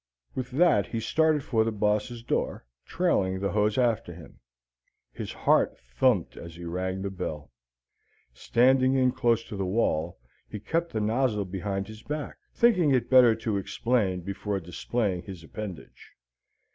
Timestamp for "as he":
6.37-6.65